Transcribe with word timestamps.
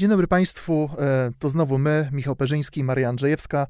Dzień 0.00 0.10
dobry 0.10 0.26
Państwu, 0.26 0.90
e, 0.98 1.30
to 1.38 1.48
znowu 1.48 1.78
my, 1.78 2.08
Michał 2.12 2.36
Perzyński, 2.36 2.84
Maria 2.84 3.08
Andrzejewska. 3.08 3.66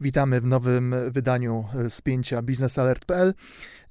Witamy 0.00 0.40
w 0.40 0.46
nowym 0.46 0.94
wydaniu 1.10 1.64
e, 1.74 1.90
spięcia 1.90 2.42
biznesalert.pl. 2.42 3.34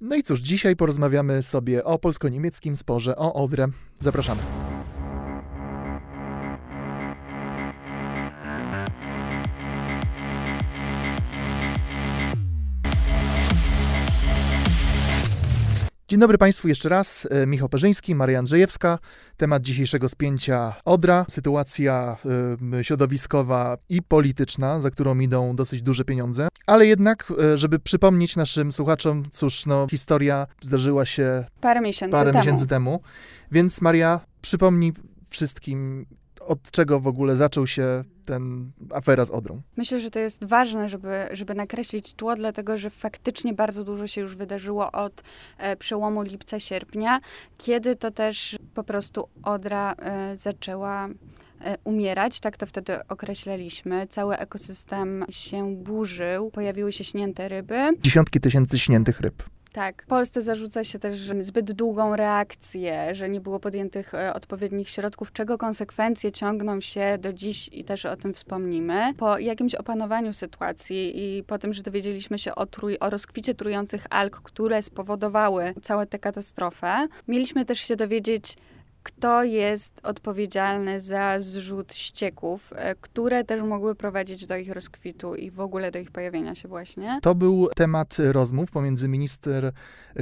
No 0.01 0.15
i 0.15 0.23
cóż, 0.23 0.39
dzisiaj 0.39 0.75
porozmawiamy 0.75 1.43
sobie 1.43 1.83
o 1.83 1.99
polsko-niemieckim 1.99 2.75
sporze 2.75 3.15
o 3.15 3.33
Odrę. 3.33 3.67
Zapraszamy. 3.99 4.41
Dzień 16.11 16.19
dobry 16.19 16.37
Państwu 16.37 16.67
jeszcze 16.67 16.89
raz. 16.89 17.27
E, 17.31 17.47
Michał 17.47 17.69
Perzyński, 17.69 18.15
Maria 18.15 18.39
Andrzejewska. 18.39 18.99
Temat 19.37 19.63
dzisiejszego 19.63 20.09
spięcia 20.09 20.73
Odra. 20.85 21.25
Sytuacja 21.29 22.17
y, 22.79 22.83
środowiskowa 22.83 23.77
i 23.89 24.01
polityczna, 24.01 24.81
za 24.81 24.91
którą 24.91 25.19
idą 25.19 25.55
dosyć 25.55 25.81
duże 25.81 26.05
pieniądze. 26.05 26.47
Ale 26.67 26.85
jednak, 26.85 27.33
y, 27.53 27.57
żeby 27.57 27.79
przypomnieć 27.79 28.35
naszym 28.35 28.71
słuchaczom, 28.71 29.23
cóż, 29.31 29.65
no, 29.65 29.87
historia 29.91 30.47
zdarzyła 30.61 31.05
się 31.05 31.45
parę 31.61 31.81
miesięcy 31.81 32.11
parę 32.11 32.31
temu. 32.31 32.43
miesięcy 32.43 32.67
temu. 32.67 33.01
Więc 33.51 33.81
Maria, 33.81 34.19
przypomnij 34.41 34.93
wszystkim, 35.29 36.05
od 36.47 36.71
czego 36.71 36.99
w 36.99 37.07
ogóle 37.07 37.35
zaczął 37.35 37.67
się 37.67 38.03
ten 38.25 38.71
afera 38.93 39.25
z 39.25 39.31
Odrą. 39.31 39.61
Myślę, 39.77 39.99
że 39.99 40.09
to 40.09 40.19
jest 40.19 40.45
ważne, 40.45 40.89
żeby, 40.89 41.27
żeby 41.31 41.55
nakreślić 41.55 42.13
tło, 42.13 42.35
dlatego 42.35 42.77
że 42.77 42.89
faktycznie 42.89 43.53
bardzo 43.53 43.83
dużo 43.83 44.07
się 44.07 44.21
już 44.21 44.35
wydarzyło 44.35 44.91
od 44.91 45.23
e, 45.57 45.75
przełomu 45.75 46.21
lipca-sierpnia, 46.21 47.19
kiedy 47.57 47.95
to 47.95 48.11
też 48.11 48.59
po 48.73 48.83
prostu 48.83 49.27
Odra 49.43 49.93
e, 49.93 50.37
zaczęła 50.37 51.07
e, 51.07 51.77
umierać, 51.83 52.39
tak 52.39 52.57
to 52.57 52.65
wtedy 52.65 53.07
określaliśmy. 53.07 54.07
Cały 54.07 54.37
ekosystem 54.37 55.25
się 55.29 55.75
burzył, 55.75 56.51
pojawiły 56.51 56.91
się 56.91 57.03
śnięte 57.03 57.49
ryby. 57.49 57.89
Dziesiątki 57.99 58.39
tysięcy 58.39 58.79
śniętych 58.79 59.21
ryb. 59.21 59.43
Tak. 59.73 60.05
Polsce 60.07 60.41
zarzuca 60.41 60.83
się 60.83 60.99
też 60.99 61.17
zbyt 61.39 61.71
długą 61.71 62.15
reakcję, 62.15 63.15
że 63.15 63.29
nie 63.29 63.41
było 63.41 63.59
podjętych 63.59 64.13
e, 64.13 64.33
odpowiednich 64.33 64.89
środków, 64.89 65.31
czego 65.31 65.57
konsekwencje 65.57 66.31
ciągną 66.31 66.81
się 66.81 67.17
do 67.19 67.33
dziś 67.33 67.69
i 67.71 67.83
też 67.83 68.05
o 68.05 68.15
tym 68.15 68.33
wspomnimy. 68.33 69.13
Po 69.17 69.37
jakimś 69.37 69.75
opanowaniu 69.75 70.33
sytuacji 70.33 71.13
i 71.15 71.43
po 71.43 71.57
tym, 71.57 71.73
że 71.73 71.83
dowiedzieliśmy 71.83 72.39
się 72.39 72.55
o, 72.55 72.65
trój, 72.65 72.97
o 72.99 73.09
rozkwicie 73.09 73.53
trujących 73.53 74.05
alg, 74.09 74.41
które 74.41 74.81
spowodowały 74.81 75.73
całą 75.81 76.05
tę 76.05 76.19
katastrofę, 76.19 77.07
mieliśmy 77.27 77.65
też 77.65 77.79
się 77.79 77.95
dowiedzieć, 77.95 78.57
kto 79.03 79.43
jest 79.43 79.99
odpowiedzialny 80.03 81.01
za 81.01 81.39
zrzut 81.39 81.93
ścieków, 81.93 82.73
e, 82.75 82.95
które 82.95 83.43
też 83.43 83.61
mogły 83.61 83.95
prowadzić 83.95 84.45
do 84.45 84.57
ich 84.57 84.71
rozkwitu 84.71 85.35
i 85.35 85.51
w 85.51 85.59
ogóle 85.59 85.91
do 85.91 85.99
ich 85.99 86.11
pojawienia 86.11 86.55
się 86.55 86.67
właśnie. 86.67 87.19
To 87.21 87.35
był 87.35 87.69
temat 87.75 88.17
rozmów 88.19 88.71
pomiędzy 88.71 89.07
minister 89.07 89.71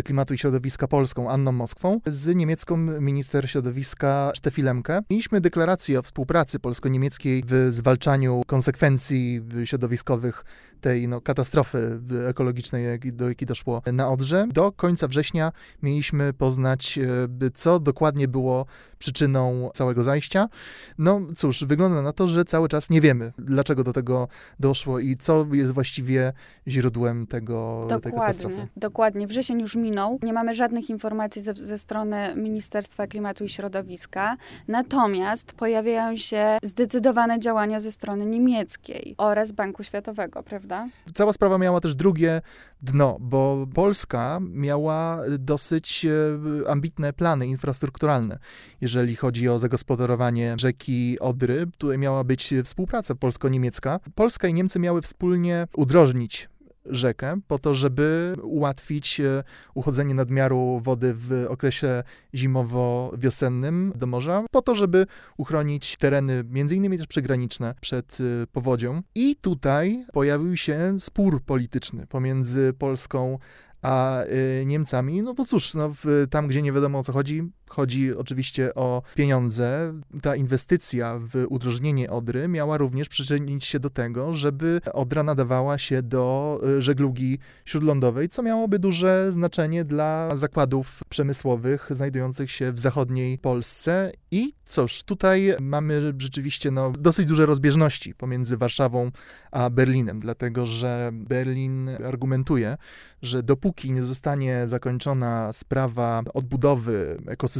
klimatu 0.05 0.33
i 0.33 0.38
środowiska 0.38 0.88
polską 0.88 1.30
Anną 1.30 1.52
Moskwą 1.52 1.99
z 2.08 2.36
niemiecką 2.36 2.77
minister 2.77 3.49
środowiska 3.49 4.31
Steffi 4.36 4.61
Lemke. 4.61 5.02
Mieliśmy 5.09 5.41
deklarację 5.41 5.99
o 5.99 6.02
współpracy 6.02 6.59
polsko-niemieckiej 6.59 7.43
w 7.47 7.67
zwalczaniu 7.69 8.41
konsekwencji 8.47 9.41
środowiskowych 9.66 10.45
tej 10.81 11.08
no, 11.08 11.21
katastrofy 11.21 11.99
ekologicznej, 12.27 12.99
do 13.14 13.30
jakiej 13.30 13.47
doszło 13.47 13.81
na 13.93 14.09
Odrze. 14.09 14.47
Do 14.53 14.71
końca 14.71 15.08
września 15.08 15.52
mieliśmy 15.83 16.33
poznać, 16.33 16.97
e, 16.97 17.49
co 17.53 17.80
dokładnie 17.80 18.27
było 18.27 18.66
przyczyną 19.00 19.70
całego 19.73 20.03
zajścia. 20.03 20.50
No 20.98 21.22
cóż, 21.36 21.64
wygląda 21.64 22.02
na 22.02 22.14
to, 22.14 22.28
że 22.28 22.45
cały 22.45 22.70
czas 22.70 22.89
nie 22.89 23.02
wiemy, 23.02 23.34
dlaczego 23.38 23.84
do 23.84 23.94
tego 23.94 24.28
doszło 24.59 25.00
i 25.00 25.17
co 25.17 25.45
jest 25.52 25.73
właściwie 25.73 26.34
źródłem 26.67 27.28
tego, 27.28 27.88
tej 28.02 28.11
katastrofy. 28.11 28.67
Dokładnie. 28.78 29.28
Wrzesień 29.28 29.61
już 29.61 29.76
minął. 29.76 30.20
Nie 30.23 30.33
mamy 30.33 30.54
żadnych 30.54 30.89
informacji 30.89 31.42
ze, 31.42 31.54
ze 31.54 31.77
strony 31.77 32.36
Ministerstwa 32.36 33.08
Klimatu 33.08 33.43
i 33.43 33.49
Środowiska. 33.49 34.38
Natomiast 34.67 35.54
pojawiają 35.54 36.17
się 36.17 36.58
zdecydowane 36.64 37.39
działania 37.39 37.80
ze 37.80 37.92
strony 37.92 38.26
niemieckiej 38.26 39.16
oraz 39.17 39.52
Banku 39.52 39.83
Światowego, 39.83 40.43
prawda? 40.43 40.88
Cała 41.14 41.33
sprawa 41.33 41.58
miała 41.58 41.82
też 41.82 41.95
drugie 41.95 42.42
dno, 42.82 43.17
bo 43.20 43.67
Polska 43.73 44.40
miała 44.42 45.22
dosyć 45.40 46.06
e, 46.06 46.70
ambitne 46.70 47.14
plany 47.14 47.48
infrastrukturalne, 47.48 48.40
jeżeli 48.82 49.16
chodzi 49.16 49.50
o 49.50 49.60
zagospodarowanie 49.60 50.56
rzeki 50.58 51.20
Odry. 51.20 51.67
Tutaj 51.78 51.98
miała 51.98 52.23
być 52.23 52.54
współpraca 52.64 53.16
polsko-niemiecka. 53.16 54.00
Polska 54.16 54.48
i 54.48 54.54
Niemcy 54.54 54.80
miały 54.80 55.02
wspólnie 55.02 55.67
udrożnić 55.76 56.50
rzekę, 56.89 57.39
po 57.48 57.60
to, 57.60 57.73
żeby 57.73 58.36
ułatwić 58.44 59.20
e, 59.20 59.44
uchodzenie 59.76 60.14
nadmiaru 60.14 60.80
wody 60.83 61.14
w 61.14 61.45
okresie 61.50 62.04
zimowo-wiosennym 62.33 63.92
do 63.95 64.08
morza, 64.08 64.45
po 64.52 64.61
to, 64.61 64.76
żeby 64.76 65.05
uchronić 65.38 65.98
tereny, 65.98 66.44
między 66.49 66.76
innymi 66.76 66.98
też 66.98 67.08
przygraniczne, 67.08 67.76
przed 67.82 68.17
e, 68.22 68.48
powodzią. 68.48 69.02
I 69.16 69.36
tutaj 69.36 70.05
pojawił 70.14 70.58
się 70.58 70.99
spór 70.99 71.44
polityczny 71.44 72.08
pomiędzy 72.08 72.73
Polską 72.73 73.39
a 73.82 74.23
y, 74.23 74.64
Niemcami, 74.66 75.22
no 75.22 75.33
bo 75.33 75.45
cóż, 75.45 75.73
no, 75.73 75.89
w, 75.89 76.28
tam 76.30 76.48
gdzie 76.48 76.61
nie 76.61 76.72
wiadomo 76.72 76.99
o 76.99 77.04
co 77.04 77.14
chodzi, 77.14 77.44
chodzi 77.69 78.15
oczywiście 78.15 78.75
o 78.75 79.02
pieniądze. 79.15 79.93
Ta 80.21 80.35
inwestycja 80.35 81.19
w 81.19 81.45
udrożnienie 81.49 82.09
Odry 82.09 82.47
miała 82.47 82.77
również 82.77 83.09
przyczynić 83.09 83.65
się 83.65 83.80
do 83.80 83.89
tego, 83.89 84.33
żeby 84.33 84.81
Odra 84.93 85.23
nadawała 85.23 85.77
się 85.77 86.02
do 86.02 86.59
y, 86.77 86.81
żeglugi 86.81 87.39
śródlądowej, 87.65 88.30
co 88.30 88.43
miałoby 88.43 88.80
duże 88.80 89.31
znaczenie 89.31 89.85
dla 89.85 90.30
zakładów 90.35 91.02
przemysłowych 91.09 91.87
znajdujących 91.89 92.52
się 92.52 92.71
w 92.71 92.80
zachodniej 92.80 93.37
Polsce. 93.37 94.11
I 94.31 94.53
cóż, 94.65 95.03
tutaj 95.03 95.53
mamy 95.61 96.13
rzeczywiście 96.17 96.71
no, 96.71 96.91
dosyć 96.99 97.25
duże 97.25 97.45
rozbieżności 97.45 98.15
pomiędzy 98.15 98.57
Warszawą 98.57 99.11
a 99.51 99.69
Berlinem, 99.69 100.19
dlatego 100.19 100.65
że 100.65 101.09
Berlin 101.13 101.89
argumentuje, 102.05 102.77
że 103.21 103.43
dopóki 103.43 103.91
nie 103.91 104.03
zostanie 104.03 104.67
zakończona 104.67 105.53
sprawa 105.53 106.23
odbudowy 106.33 107.17
ekosystemu 107.27 107.58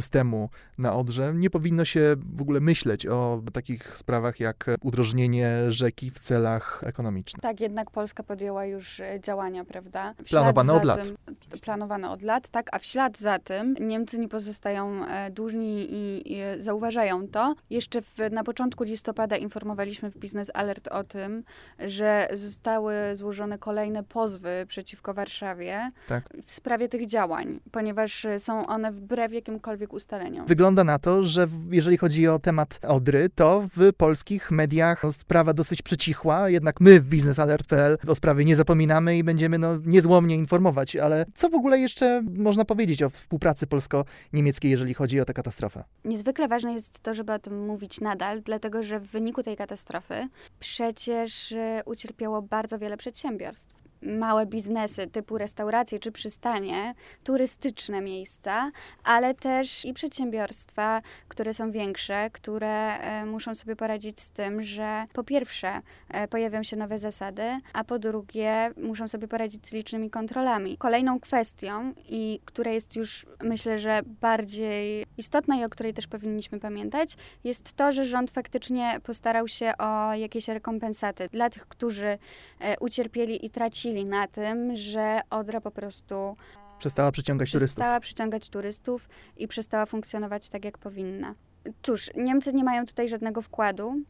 na 0.78 0.94
Odrze, 0.94 1.34
nie 1.34 1.50
powinno 1.50 1.84
się 1.84 2.16
w 2.34 2.42
ogóle 2.42 2.60
myśleć 2.60 3.06
o 3.06 3.42
takich 3.52 3.98
sprawach 3.98 4.40
jak 4.40 4.64
udrożnienie 4.82 5.70
rzeki 5.70 6.10
w 6.10 6.18
celach 6.18 6.82
ekonomicznych. 6.86 7.42
Tak, 7.42 7.60
jednak 7.60 7.90
Polska 7.90 8.22
podjęła 8.22 8.64
już 8.64 9.00
e, 9.00 9.20
działania, 9.20 9.64
prawda? 9.64 10.14
Planowane 10.30 10.72
od 10.72 10.84
lat. 10.84 11.12
Planowane 11.58 12.10
od 12.10 12.22
lat, 12.22 12.48
tak, 12.48 12.68
a 12.72 12.78
w 12.78 12.84
ślad 12.84 13.18
za 13.18 13.38
tym 13.38 13.74
Niemcy 13.80 14.18
nie 14.18 14.28
pozostają 14.28 15.06
e, 15.06 15.30
dłużni 15.30 15.86
i, 15.90 16.32
i 16.32 16.40
zauważają 16.58 17.28
to. 17.28 17.54
Jeszcze 17.70 18.02
w, 18.02 18.18
na 18.30 18.44
początku 18.44 18.84
listopada 18.84 19.36
informowaliśmy 19.36 20.10
w 20.10 20.18
Business 20.18 20.50
Alert 20.54 20.88
o 20.88 21.04
tym, 21.04 21.44
że 21.78 22.28
zostały 22.32 22.94
złożone 23.12 23.58
kolejne 23.58 24.02
pozwy 24.04 24.64
przeciwko 24.68 25.14
Warszawie 25.14 25.90
tak. 26.08 26.24
w 26.46 26.50
sprawie 26.50 26.88
tych 26.88 27.06
działań, 27.06 27.60
ponieważ 27.70 28.26
są 28.38 28.66
one 28.66 28.92
wbrew 28.92 29.32
jakimkolwiek 29.32 29.92
ustaleniom. 29.92 30.46
Wygląda 30.46 30.84
na 30.84 30.98
to, 30.98 31.22
że 31.22 31.46
jeżeli 31.70 31.96
chodzi 31.96 32.28
o 32.28 32.38
temat 32.38 32.80
Odry, 32.88 33.30
to 33.34 33.68
w 33.76 33.92
polskich 33.92 34.50
mediach 34.50 35.02
sprawa 35.10 35.52
dosyć 35.52 35.82
przycichła, 35.82 36.48
jednak 36.48 36.80
my 36.80 37.00
w 37.00 37.06
biznesalert.pl 37.06 37.98
o 38.06 38.14
sprawie 38.14 38.44
nie 38.44 38.56
zapominamy 38.56 39.18
i 39.18 39.24
będziemy 39.24 39.58
no, 39.58 39.78
niezłomnie 39.84 40.36
informować, 40.36 40.96
ale 40.96 41.26
co 41.40 41.48
w 41.48 41.54
ogóle 41.54 41.78
jeszcze 41.78 42.22
można 42.34 42.64
powiedzieć 42.64 43.02
o 43.02 43.10
współpracy 43.10 43.66
polsko-niemieckiej, 43.66 44.70
jeżeli 44.70 44.94
chodzi 44.94 45.20
o 45.20 45.24
tę 45.24 45.34
katastrofę? 45.34 45.84
Niezwykle 46.04 46.48
ważne 46.48 46.72
jest 46.72 47.00
to, 47.00 47.14
żeby 47.14 47.32
o 47.32 47.38
tym 47.38 47.66
mówić 47.66 48.00
nadal, 48.00 48.42
dlatego 48.42 48.82
że 48.82 49.00
w 49.00 49.06
wyniku 49.06 49.42
tej 49.42 49.56
katastrofy 49.56 50.28
przecież 50.60 51.52
y, 51.52 51.82
ucierpiało 51.84 52.42
bardzo 52.42 52.78
wiele 52.78 52.96
przedsiębiorstw 52.96 53.79
małe 54.02 54.46
biznesy 54.46 55.06
typu 55.06 55.38
restauracje 55.38 55.98
czy 55.98 56.12
przystanie, 56.12 56.94
turystyczne 57.24 58.00
miejsca, 58.00 58.70
ale 59.04 59.34
też 59.34 59.84
i 59.84 59.92
przedsiębiorstwa, 59.92 61.02
które 61.28 61.54
są 61.54 61.70
większe, 61.70 62.30
które 62.32 62.98
e, 62.98 63.26
muszą 63.26 63.54
sobie 63.54 63.76
poradzić 63.76 64.20
z 64.20 64.30
tym, 64.30 64.62
że 64.62 65.04
po 65.12 65.24
pierwsze 65.24 65.80
e, 66.08 66.28
pojawią 66.28 66.62
się 66.62 66.76
nowe 66.76 66.98
zasady, 66.98 67.42
a 67.72 67.84
po 67.84 67.98
drugie 67.98 68.70
muszą 68.76 69.08
sobie 69.08 69.28
poradzić 69.28 69.66
z 69.66 69.72
licznymi 69.72 70.10
kontrolami. 70.10 70.76
Kolejną 70.78 71.20
kwestią, 71.20 71.92
i 72.08 72.40
która 72.44 72.70
jest 72.70 72.96
już 72.96 73.26
myślę, 73.42 73.78
że 73.78 74.00
bardziej 74.20 75.06
istotna 75.18 75.60
i 75.60 75.64
o 75.64 75.68
której 75.68 75.94
też 75.94 76.06
powinniśmy 76.06 76.60
pamiętać, 76.60 77.16
jest 77.44 77.72
to, 77.72 77.92
że 77.92 78.04
rząd 78.04 78.30
faktycznie 78.30 79.00
postarał 79.02 79.48
się 79.48 79.72
o 79.78 80.14
jakieś 80.14 80.48
rekompensaty 80.48 81.28
dla 81.32 81.50
tych, 81.50 81.66
którzy 81.68 82.18
e, 82.60 82.78
ucierpieli 82.78 83.46
i 83.46 83.50
tracili 83.50 83.89
na 84.04 84.28
tym, 84.28 84.76
że 84.76 85.20
Odra 85.30 85.60
po 85.60 85.70
prostu 85.70 86.36
przestała 86.78 87.12
przyciągać 87.12 87.48
przestała 87.48 87.60
turystów. 87.60 87.76
Przestała 87.76 88.00
przyciągać 88.00 88.48
turystów 88.48 89.08
i 89.36 89.48
przestała 89.48 89.86
funkcjonować 89.86 90.48
tak, 90.48 90.64
jak 90.64 90.78
powinna. 90.78 91.34
Cóż, 91.82 92.10
Niemcy 92.16 92.52
nie 92.52 92.64
mają 92.64 92.86
tutaj 92.86 93.08
żadnego 93.08 93.42
wkładu. 93.42 94.02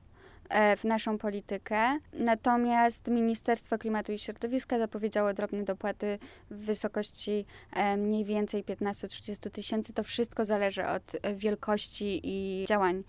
E, 0.50 0.76
w 0.76 0.85
naszą 0.85 1.19
politykę. 1.19 1.99
Natomiast 2.12 3.08
Ministerstwo 3.08 3.79
Klimatu 3.79 4.12
i 4.12 4.19
Środowiska 4.19 4.79
zapowiedziało 4.79 5.35
drobne 5.35 5.64
dopłaty 5.64 6.19
w 6.50 6.56
wysokości 6.56 7.44
e, 7.73 7.97
mniej 7.97 8.25
więcej 8.25 8.64
15-30 8.64 9.50
tysięcy. 9.50 9.93
To 9.93 10.02
wszystko 10.02 10.44
zależy 10.44 10.87
od 10.87 11.17
e, 11.23 11.35
wielkości 11.35 12.20
i 12.25 12.64
działań, 12.69 13.02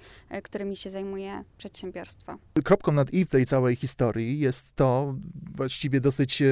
którymi 0.43 0.75
się 0.75 0.89
zajmuje 0.89 1.43
przedsiębiorstwo. 1.57 2.38
Kropką 2.63 2.91
nad 2.91 3.13
i 3.13 3.25
w 3.25 3.29
tej 3.29 3.45
całej 3.45 3.75
historii 3.75 4.39
jest 4.39 4.75
to 4.75 5.15
właściwie 5.55 6.01
dosyć 6.01 6.44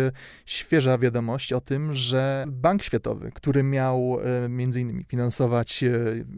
świeża 0.45 0.97
wiadomość 0.97 1.53
o 1.53 1.61
tym, 1.61 1.93
że 1.93 2.45
Bank 2.47 2.83
Światowy, 2.83 3.31
który 3.31 3.63
miał 3.63 4.17
między 4.49 4.81
innymi 4.81 5.03
finansować 5.03 5.83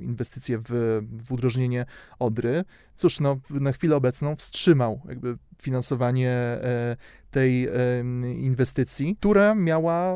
inwestycje 0.01 0.57
w, 0.57 1.01
w 1.11 1.31
udrożnienie 1.31 1.85
Odry, 2.19 2.63
cóż, 3.01 3.19
no, 3.19 3.39
na 3.49 3.71
chwilę 3.71 3.95
obecną 3.95 4.35
wstrzymał 4.35 5.01
jakby 5.07 5.35
finansowanie 5.61 6.29
e, 6.29 6.97
tej 7.31 7.69
inwestycji, 8.37 9.15
która 9.19 9.55
miała 9.55 10.15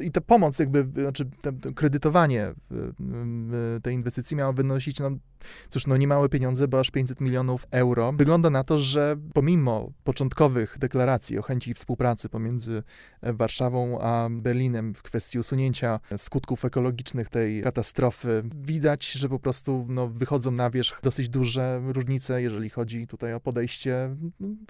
e, 0.00 0.04
i 0.04 0.10
ta 0.10 0.20
pomoc, 0.20 0.58
jakby, 0.58 0.84
znaczy 0.84 1.30
kredytowanie 1.74 2.54
tej 3.82 3.94
inwestycji 3.94 4.36
miało 4.36 4.52
wynosić, 4.52 5.00
no, 5.00 5.10
cóż, 5.68 5.86
no 5.86 5.96
niemałe 5.96 6.28
pieniądze, 6.28 6.68
bo 6.68 6.80
aż 6.80 6.90
500 6.90 7.20
milionów 7.20 7.66
euro. 7.70 8.12
Wygląda 8.12 8.50
na 8.50 8.64
to, 8.64 8.78
że 8.78 9.16
pomimo 9.34 9.92
początkowych 10.04 10.78
deklaracji 10.78 11.38
o 11.38 11.42
chęci 11.42 11.74
współpracy 11.74 12.28
pomiędzy 12.28 12.82
e, 13.22 13.32
Warszawą 13.32 14.00
a 14.00 14.28
Berlinem 14.30 14.94
w 14.94 15.02
kwestii 15.02 15.38
usunięcia 15.38 16.00
skutków 16.16 16.64
ekologicznych 16.64 17.28
tej 17.28 17.62
katastrofy, 17.62 18.42
widać, 18.62 19.12
że 19.12 19.28
po 19.28 19.38
prostu 19.38 19.86
no, 19.88 20.08
wychodzą 20.08 20.50
na 20.50 20.70
wierzch 20.70 21.00
dosyć 21.02 21.28
duże 21.28 21.82
różnice, 21.86 22.42
jeżeli 22.42 22.70
chodzi 22.70 23.06
tutaj 23.06 23.34
o 23.34 23.40
podejście 23.40 24.16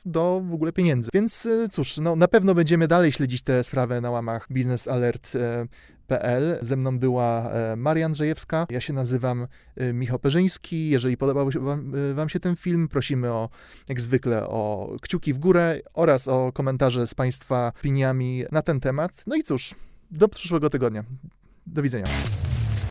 do 0.04 0.42
w 0.44 0.54
ogóle 0.54 0.72
pieniędzy. 0.72 1.10
Więc 1.14 1.46
e, 1.46 1.68
cóż, 1.68 1.98
no, 1.98 2.16
na 2.16 2.28
pewno 2.28 2.54
będziemy 2.54 2.88
dalej 2.88 3.12
śledzić 3.12 3.42
tę 3.42 3.64
sprawę 3.64 4.00
na 4.00 4.10
łamach 4.10 4.46
Business 4.50 4.88
Alert. 4.88 5.32
E, 5.34 5.66
PL. 6.06 6.58
Ze 6.60 6.76
mną 6.76 6.98
była 6.98 7.50
e, 7.50 7.76
Maria 7.76 8.06
Andrzejewska. 8.06 8.66
Ja 8.70 8.80
się 8.80 8.92
nazywam 8.92 9.46
Michał 9.92 10.18
Perzyński. 10.18 10.90
Jeżeli 10.90 11.16
podobał 11.16 11.50
wam, 11.60 11.92
wam, 12.14 12.28
się 12.28 12.40
ten 12.40 12.56
film, 12.56 12.88
prosimy 12.88 13.32
o, 13.32 13.48
jak 13.88 14.00
zwykle, 14.00 14.48
o 14.48 14.92
kciuki 15.02 15.32
w 15.32 15.38
górę 15.38 15.80
oraz 15.94 16.28
o 16.28 16.52
komentarze 16.52 17.06
z 17.06 17.14
Państwa 17.14 17.72
opiniami 17.78 18.44
na 18.52 18.62
ten 18.62 18.80
temat. 18.80 19.24
No 19.26 19.36
i 19.36 19.42
cóż, 19.42 19.74
do 20.10 20.28
przyszłego 20.28 20.70
tygodnia. 20.70 21.04
Do 21.66 21.82
widzenia. 21.82 22.06